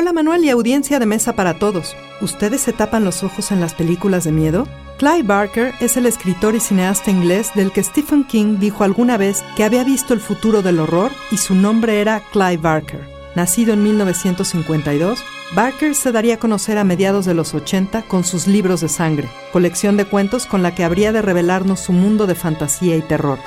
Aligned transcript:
Hola 0.00 0.14
Manuel 0.14 0.42
y 0.46 0.48
audiencia 0.48 0.98
de 0.98 1.04
Mesa 1.04 1.34
para 1.34 1.58
Todos. 1.58 1.94
¿Ustedes 2.22 2.62
se 2.62 2.72
tapan 2.72 3.04
los 3.04 3.22
ojos 3.22 3.52
en 3.52 3.60
las 3.60 3.74
películas 3.74 4.24
de 4.24 4.32
miedo? 4.32 4.66
Clive 4.96 5.24
Barker 5.24 5.74
es 5.78 5.98
el 5.98 6.06
escritor 6.06 6.54
y 6.54 6.60
cineasta 6.60 7.10
inglés 7.10 7.50
del 7.54 7.70
que 7.70 7.82
Stephen 7.82 8.24
King 8.24 8.56
dijo 8.58 8.82
alguna 8.82 9.18
vez 9.18 9.44
que 9.58 9.64
había 9.64 9.84
visto 9.84 10.14
el 10.14 10.20
futuro 10.20 10.62
del 10.62 10.80
horror 10.80 11.10
y 11.30 11.36
su 11.36 11.54
nombre 11.54 12.00
era 12.00 12.22
Clive 12.32 12.56
Barker. 12.56 13.06
Nacido 13.34 13.74
en 13.74 13.82
1952, 13.82 15.22
Barker 15.54 15.94
se 15.94 16.12
daría 16.12 16.36
a 16.36 16.38
conocer 16.38 16.78
a 16.78 16.84
mediados 16.84 17.26
de 17.26 17.34
los 17.34 17.52
80 17.52 18.00
con 18.04 18.24
sus 18.24 18.46
libros 18.46 18.80
de 18.80 18.88
sangre, 18.88 19.28
colección 19.52 19.98
de 19.98 20.06
cuentos 20.06 20.46
con 20.46 20.62
la 20.62 20.74
que 20.74 20.82
habría 20.82 21.12
de 21.12 21.20
revelarnos 21.20 21.78
su 21.78 21.92
mundo 21.92 22.26
de 22.26 22.36
fantasía 22.36 22.96
y 22.96 23.02
terror. 23.02 23.38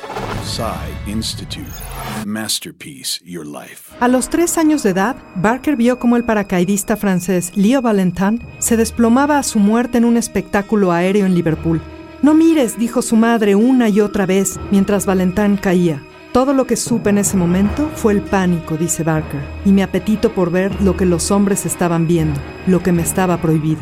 Institute. 1.08 1.93
Masterpiece, 2.26 3.20
Your 3.26 3.46
Life. 3.46 3.94
A 4.00 4.08
los 4.08 4.30
tres 4.30 4.58
años 4.58 4.84
de 4.84 4.92
edad, 4.92 5.16
Barker 5.36 5.76
vio 5.76 6.00
cómo 6.00 6.18
el 6.18 6.24
paracaidista 6.24 6.98
francés 6.98 7.52
Leo 7.56 7.82
Valentin 7.82 8.42
se 8.60 8.78
desplomaba 8.78 9.38
a 9.38 9.44
su 9.44 9.60
muerte 9.60 9.98
en 9.98 10.06
un 10.06 10.18
espectáculo 10.18 10.92
aéreo 10.92 11.26
en 11.26 11.36
Liverpool. 11.36 11.82
No 12.22 12.34
mires, 12.34 12.78
dijo 12.78 13.02
su 13.02 13.16
madre 13.16 13.56
una 13.56 13.90
y 13.90 14.00
otra 14.00 14.26
vez 14.26 14.60
mientras 14.72 15.06
Valentin 15.06 15.58
caía. 15.58 16.02
Todo 16.32 16.54
lo 16.54 16.66
que 16.66 16.78
supe 16.78 17.12
en 17.12 17.20
ese 17.20 17.38
momento 17.38 17.92
fue 17.96 18.14
el 18.14 18.22
pánico, 18.22 18.76
dice 18.76 19.04
Barker, 19.04 19.42
y 19.66 19.72
mi 19.72 19.84
apetito 19.84 20.34
por 20.34 20.50
ver 20.50 20.82
lo 20.82 20.98
que 20.98 21.06
los 21.06 21.30
hombres 21.30 21.66
estaban 21.66 22.08
viendo, 22.08 22.40
lo 22.66 22.82
que 22.82 22.92
me 22.92 23.04
estaba 23.04 23.40
prohibido. 23.40 23.82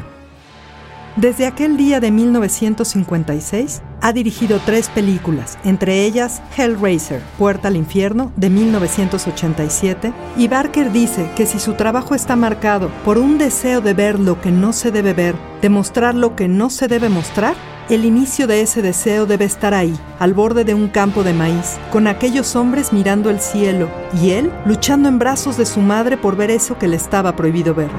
Desde 1.15 1.45
aquel 1.45 1.77
día 1.77 1.99
de 1.99 2.09
1956, 2.09 3.81
ha 4.01 4.13
dirigido 4.13 4.59
tres 4.65 4.89
películas, 4.89 5.57
entre 5.63 6.05
ellas 6.05 6.41
Hellraiser, 6.57 7.21
Puerta 7.37 7.67
al 7.67 7.75
Infierno, 7.75 8.31
de 8.35 8.49
1987, 8.49 10.11
y 10.37 10.47
Barker 10.47 10.91
dice 10.91 11.29
que 11.35 11.45
si 11.45 11.59
su 11.59 11.73
trabajo 11.73 12.15
está 12.15 12.35
marcado 12.35 12.89
por 13.05 13.17
un 13.17 13.37
deseo 13.37 13.81
de 13.81 13.93
ver 13.93 14.19
lo 14.19 14.41
que 14.41 14.51
no 14.51 14.73
se 14.73 14.91
debe 14.91 15.13
ver, 15.13 15.35
de 15.61 15.69
mostrar 15.69 16.15
lo 16.15 16.35
que 16.35 16.47
no 16.47 16.69
se 16.69 16.87
debe 16.87 17.09
mostrar, 17.09 17.55
el 17.89 18.05
inicio 18.05 18.47
de 18.47 18.61
ese 18.61 18.81
deseo 18.81 19.25
debe 19.25 19.45
estar 19.45 19.73
ahí, 19.73 19.93
al 20.19 20.33
borde 20.33 20.63
de 20.63 20.73
un 20.73 20.87
campo 20.87 21.23
de 21.23 21.33
maíz, 21.33 21.77
con 21.91 22.07
aquellos 22.07 22.55
hombres 22.55 22.93
mirando 22.93 23.29
el 23.29 23.39
cielo 23.39 23.89
y 24.21 24.31
él 24.31 24.51
luchando 24.65 25.09
en 25.09 25.19
brazos 25.19 25.57
de 25.57 25.65
su 25.65 25.81
madre 25.81 26.15
por 26.15 26.37
ver 26.37 26.51
eso 26.51 26.77
que 26.77 26.87
le 26.87 26.95
estaba 26.95 27.35
prohibido 27.35 27.75
ver. 27.75 27.89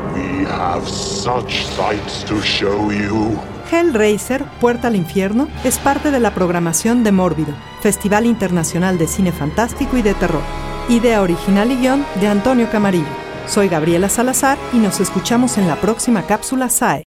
Hellraiser, 3.73 4.45
Puerta 4.61 4.89
al 4.89 4.97
Infierno, 4.97 5.49
es 5.65 5.79
parte 5.79 6.11
de 6.11 6.21
la 6.21 6.35
programación 6.35 7.03
de 7.05 7.13
Mórbido, 7.13 7.55
Festival 7.81 8.27
Internacional 8.27 8.99
de 8.99 9.09
Cine 9.09 9.33
Fantástico 9.33 9.97
y 9.97 10.03
de 10.03 10.13
Terror. 10.13 10.43
Idea 10.91 11.23
original 11.23 11.73
y 11.73 11.77
guion 11.77 12.05
de 12.21 12.29
Antonio 12.29 12.71
Camarillo. 12.71 13.07
Soy 13.47 13.69
Gabriela 13.69 14.11
Salazar 14.11 14.59
y 14.75 14.77
nos 14.77 15.01
escuchamos 15.01 15.57
en 15.57 15.67
la 15.67 15.77
próxima 15.77 16.27
cápsula 16.27 16.69
SAE. 16.69 17.01